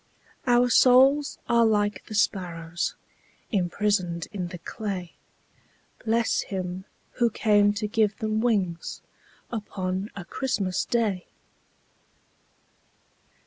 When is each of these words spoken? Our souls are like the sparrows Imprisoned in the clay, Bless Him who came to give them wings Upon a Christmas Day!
Our 0.47 0.71
souls 0.71 1.37
are 1.47 1.63
like 1.63 2.07
the 2.07 2.15
sparrows 2.15 2.95
Imprisoned 3.51 4.27
in 4.31 4.47
the 4.47 4.57
clay, 4.57 5.13
Bless 6.03 6.41
Him 6.41 6.85
who 7.19 7.29
came 7.29 7.71
to 7.73 7.85
give 7.87 8.17
them 8.17 8.41
wings 8.41 9.03
Upon 9.51 10.09
a 10.15 10.25
Christmas 10.25 10.85
Day! 10.85 11.27